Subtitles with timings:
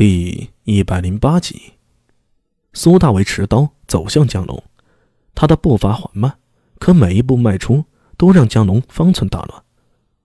[0.00, 1.74] 第一百零八集，
[2.72, 4.64] 苏大为持刀走向江龙，
[5.34, 6.38] 他的步伐缓慢，
[6.78, 7.84] 可每一步迈出
[8.16, 9.62] 都让江龙方寸大乱。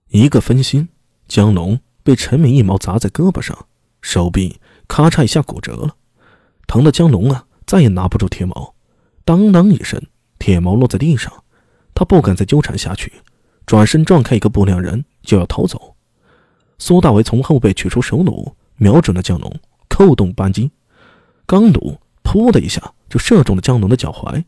[0.08, 0.88] 一个分心，
[1.28, 3.66] 江龙被陈敏一矛砸在胳膊上，
[4.00, 4.58] 手臂
[4.88, 5.94] 咔嚓一下骨折了，
[6.66, 8.74] 疼的江龙啊再也拿不住铁矛，
[9.26, 10.02] 当当一声，
[10.38, 11.30] 铁矛落在地上，
[11.92, 13.12] 他不敢再纠缠下去，
[13.66, 15.96] 转身撞开一个不良人就要逃走。
[16.78, 19.54] 苏大为从后背取出手弩，瞄准了江龙。
[19.88, 20.70] 扣动扳机，
[21.46, 24.44] 钢弩“噗”的一下就射中了江龙的脚踝，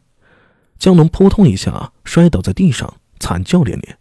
[0.79, 3.99] 江龙扑通一下摔倒在地上，惨叫连连。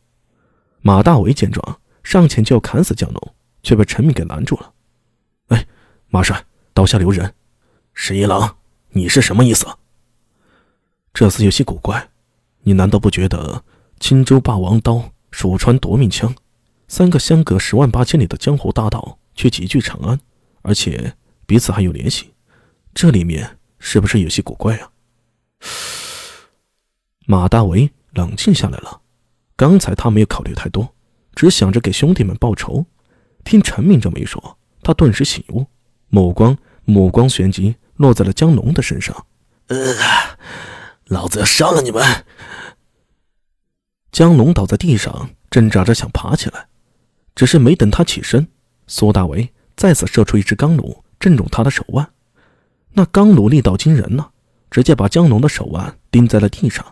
[0.81, 4.73] 马大为见状，上前就要砍死江龙，却被陈敏给拦住了。
[5.47, 5.65] “哎，
[6.09, 7.33] 马帅，刀下留人！”
[7.93, 8.57] 十一郎，
[8.89, 9.65] 你是什么意思？
[11.13, 12.09] 这厮有些古怪，
[12.63, 13.63] 你难道不觉得
[13.99, 16.35] 青州霸王刀、蜀川夺命枪，
[16.87, 20.19] 三个相隔十万八千里的江湖大道，却集聚长安，
[20.61, 21.15] 而且……
[21.47, 22.33] 彼此还有联系，
[22.93, 24.91] 这里面是不是有些古怪啊？
[27.25, 29.01] 马大为冷静下来了，
[29.55, 30.93] 刚才他没有考虑太多，
[31.33, 32.85] 只想着给兄弟们报仇。
[33.45, 35.65] 听陈明这么一说，他顿时醒悟，
[36.09, 39.25] 目光目光旋即落在了江龙的身上。
[41.05, 42.25] 老子要杀了你们！
[44.11, 46.67] 江龙倒在地上，挣扎着想爬起来，
[47.35, 48.49] 只是没等他起身，
[48.85, 51.05] 苏大为再次射出一只钢弩。
[51.19, 52.09] 正中他的手腕，
[52.93, 54.29] 那钢弩力道惊人呢，
[54.69, 56.85] 直接把江龙的手腕钉在了地上，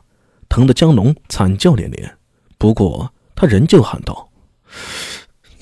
[0.50, 2.18] 疼得江龙惨叫连连。
[2.58, 4.30] 不过他仍旧喊道：“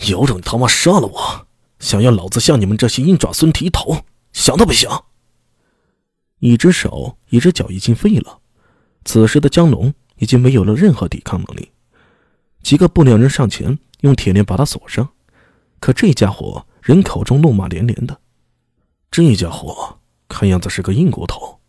[0.07, 1.47] 有种他妈杀了我！
[1.79, 5.05] 想要老子向你们这些鹰爪孙低头，想都别想！”
[6.39, 8.39] 一只手、一只脚已经废了，
[9.05, 11.71] 此时的江龙已经没有了任何抵抗能力。
[12.61, 15.09] 几个不良人上前用铁链把他锁上，
[15.79, 18.17] 可这家伙人口中怒骂连连的。
[19.13, 21.59] 这家伙看样子是个硬骨头，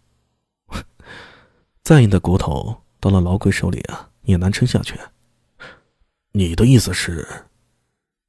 [1.82, 4.98] 再硬的骨头到了老鬼手里啊，也难撑下去。
[6.32, 7.28] 你的意思是，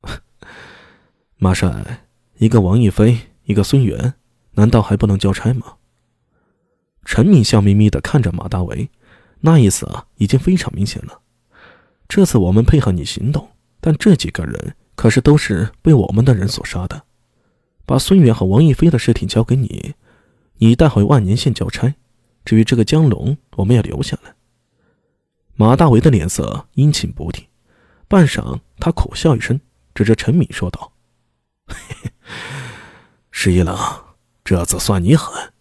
[1.39, 2.05] 马帅，
[2.39, 4.15] 一个王一飞，一个孙元，
[4.51, 5.75] 难道还不能交差吗？
[7.05, 8.89] 陈敏笑眯眯的看着马大为，
[9.39, 11.21] 那意思啊，已经非常明显了。
[12.09, 13.49] 这次我们配合你行动，
[13.79, 17.01] 但这几个人可是都是被我们的人所杀的。
[17.85, 19.93] 把孙远和王一飞的尸体交给你，
[20.57, 21.93] 你带回万年县交差。
[22.43, 24.33] 至于这个江龙，我们要留下来。
[25.55, 27.45] 马大为的脸色阴晴不定，
[28.07, 29.59] 半晌，他苦笑一声，
[29.93, 30.91] 指着陈敏说道
[33.31, 35.53] ：“十一郎，这次算你狠。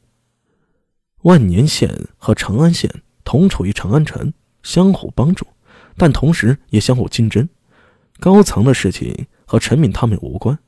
[1.23, 2.91] 万年县和长安县
[3.25, 5.47] 同处于长安城，相互帮助，
[5.97, 7.49] 但同时也相互竞争。
[8.19, 10.59] 高层的事情和陈敏他们无关。”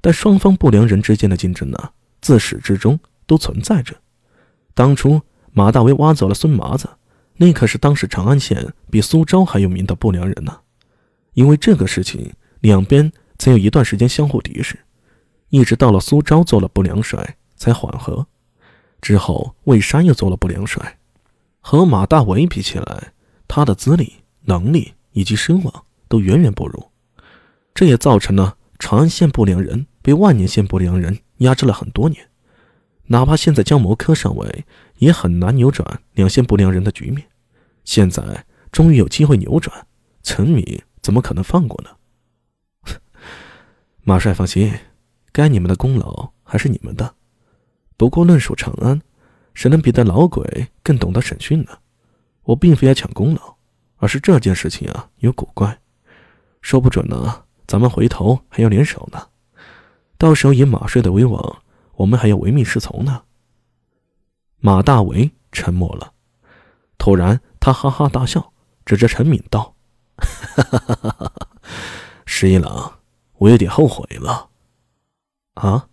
[0.00, 3.94] 但双方不良人之间的竞争呢，自始至终都存在着。
[4.74, 5.20] 当初
[5.52, 6.88] 马大为挖走了孙麻子，
[7.36, 10.58] 那可是当时长安县比苏州还有名的不良人呢。
[11.34, 14.78] 因为这个事情，两边曾有一段时间相互敌视，
[15.50, 18.26] 一直到了苏州做了不良帅才缓和。
[19.00, 20.98] 之后魏山又做了不良帅，
[21.60, 23.12] 和马大为比起来，
[23.46, 26.84] 他的资历、能力以及声望都远远不如，
[27.74, 28.56] 这也造成了。
[28.78, 32.28] 长安县不良人被万年县不良人压制了很多年，
[33.06, 34.64] 哪怕现在江谋科上位，
[34.98, 37.26] 也很难扭转两县不良人的局面。
[37.84, 39.86] 现在终于有机会扭转，
[40.22, 41.90] 陈敏怎么可能放过呢？
[44.04, 44.72] 马帅放心，
[45.32, 47.14] 该你们的功劳还是你们的。
[47.96, 49.00] 不过论属长安，
[49.54, 51.78] 谁能比得老鬼更懂得审讯呢？
[52.44, 53.56] 我并非要抢功劳，
[53.96, 55.80] 而是这件事情啊有古怪，
[56.62, 57.44] 说不准呢。
[57.68, 59.28] 咱们回头还要联手呢，
[60.16, 61.62] 到时候以马帅的威望，
[61.96, 63.22] 我们还要唯命是从呢。
[64.58, 66.14] 马大为沉默了，
[66.96, 68.54] 突然他哈哈大笑，
[68.86, 69.74] 指着陈敏道
[70.16, 71.32] ：“哈哈哈哈哈！
[72.24, 72.90] 十一郎，
[73.36, 74.48] 我有点后悔了。
[75.52, 75.88] 啊，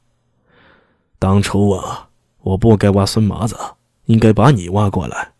[1.20, 2.08] 当初啊，
[2.40, 3.60] 我不该挖孙麻子，
[4.06, 5.34] 应该把你挖过来。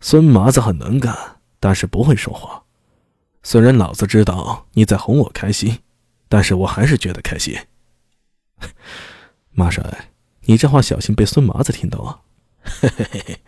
[0.00, 1.14] 孙麻子很能干，
[1.60, 2.64] 但是不会说话。”
[3.42, 5.78] 虽然老子知道你在哄我开心，
[6.28, 7.56] 但是我还是觉得开心。
[9.50, 10.10] 马帅，
[10.44, 12.20] 你这话小心被孙麻子听到啊！
[12.62, 13.40] 嘿嘿嘿嘿，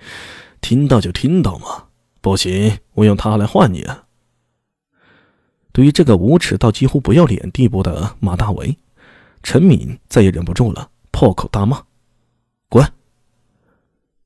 [0.60, 1.86] 听到就听到嘛，
[2.20, 4.04] 不行，我用他来换你啊！
[5.72, 8.76] 对于这个无耻到几乎不要脸地步的马大为，
[9.42, 11.84] 陈敏再也忍不住了，破口大骂
[12.68, 12.92] ：“滚！”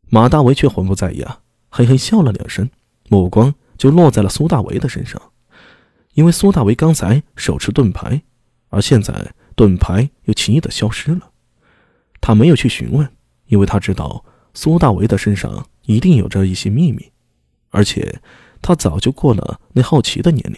[0.08, 2.70] 马大为却浑不在意啊，嘿嘿笑了两声，
[3.08, 5.20] 目光就落在了苏大为的身上。
[6.18, 8.20] 因为苏大为刚才手持盾牌，
[8.70, 11.30] 而现在盾牌又轻易的消失了，
[12.20, 13.08] 他没有去询问，
[13.46, 17.12] 因为他知道苏大为的身上一定有着一些秘密，
[17.70, 18.20] 而且
[18.60, 20.56] 他早就过了那好奇的年龄。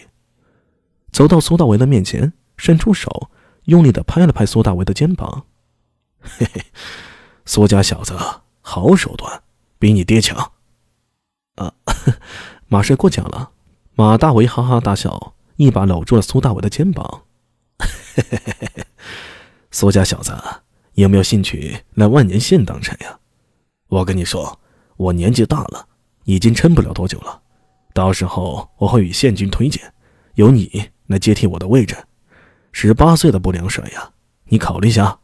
[1.12, 3.30] 走到苏大为的面前，伸出手，
[3.64, 5.44] 用力的拍了拍苏大为的肩膀
[6.22, 6.64] ：“嘿嘿，
[7.44, 8.16] 苏家小子，
[8.62, 9.42] 好手段，
[9.78, 10.52] 比你爹强。”
[11.60, 11.74] 啊，
[12.68, 13.50] 马帅过奖了。
[13.94, 17.22] 马大为哈哈大笑，一把搂住了苏大伟的肩膀：“，
[19.70, 20.32] 苏家小子。”
[20.94, 23.18] 有没有兴趣来万年县当差呀？
[23.88, 24.58] 我跟你说，
[24.96, 25.86] 我年纪大了，
[26.24, 27.42] 已经撑不了多久了。
[27.92, 29.92] 到时候我会与县君推荐，
[30.34, 31.94] 由你来接替我的位置。
[32.72, 34.10] 十八岁的不良帅呀，
[34.46, 35.18] 你考虑一下。